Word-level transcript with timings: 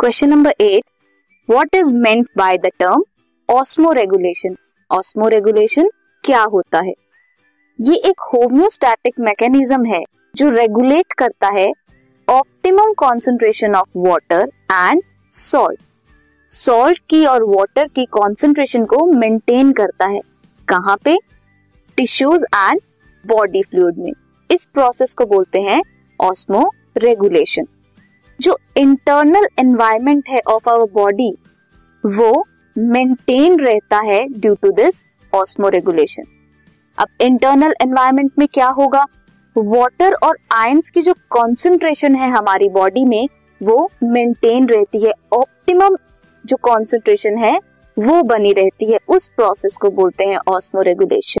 Question 0.00 0.28
number 0.28 0.52
eight 0.60 0.84
what 1.48 1.74
is 1.74 1.94
meant 1.96 2.28
by 2.36 2.58
the 2.58 2.66
term 2.78 3.02
osmoregulation 3.92 4.54
osmoregulation 5.28 5.88
क्या 6.24 6.42
होता 6.42 6.78
है? 6.78 6.92
ये 7.78 7.94
एक 7.94 8.20
होम्योस्टैटिक 8.34 9.18
मैकेनिज्म 9.20 9.84
है, 9.84 10.02
जो 10.36 10.48
रेगुलेट 10.50 11.12
करता 11.12 11.48
है 11.48 11.72
optimum 12.28 12.92
concentration 12.92 13.74
of 13.74 13.88
water 13.96 14.48
and 14.72 15.02
salt 15.32 15.80
salt 16.50 16.98
की 17.10 17.24
और 17.26 17.44
वाटर 17.46 17.88
की 17.88 18.04
कॉन्सेंट्रेशन 18.04 18.84
को 18.84 19.04
मेंटेन 19.06 19.72
करता 19.72 20.06
है। 20.06 20.20
कहाँ 20.68 20.96
पे? 21.04 21.16
टिश्यूज 21.96 22.44
एंड 22.54 22.80
बॉडी 23.24 23.62
फ्लूड 23.62 23.98
में। 23.98 24.12
इस 24.50 24.66
प्रोसेस 24.74 25.14
को 25.14 25.26
बोलते 25.26 25.60
हैं 25.60 25.82
ऑस्मो 26.20 26.70
रेगुलेशन 26.96 27.66
जो 28.40 28.58
इंटरनल 28.76 29.46
एनवायरमेंट 29.58 30.28
है 30.28 30.40
ऑफ़ 30.46 30.68
आवर 30.70 30.86
बॉडी 30.92 31.30
वो 32.04 32.44
मेंटेन 32.78 33.58
रहता 33.60 33.98
है 33.98 34.26
due 34.28 34.54
to 34.54 34.70
this 34.70 35.04
osmo 35.34 35.68
regulation 35.68 36.24
अब 36.98 37.08
इंटरनल 37.20 37.74
एनवायरमेंट 37.82 38.32
में 38.38 38.46
क्या 38.54 38.68
होगा? 38.68 39.04
वाटर 39.56 40.14
और 40.14 40.36
आयंस 40.52 40.90
की 40.90 41.02
जो 41.02 41.14
कॉन्सेंट्रेशन 41.30 42.14
है 42.14 42.30
हमारी 42.30 42.68
बॉडी 42.68 43.04
में, 43.04 43.28
वो 43.62 43.90
मेंटेन 44.02 44.68
रहती 44.68 45.04
है. 45.04 45.12
ऑप्टिमम 45.32 45.96
जो 46.46 46.56
कॉन्सेंट्रेशन 46.62 47.38
है, 47.38 47.58
वो 47.96 48.22
बनी 48.22 48.52
रहती 48.52 48.92
है. 48.92 48.98
उस 49.08 49.28
प्रोसेस 49.28 49.78
को 49.82 49.90
बोलते 49.90 50.24
हैं 50.24 50.38
osmoregulation 50.82 51.40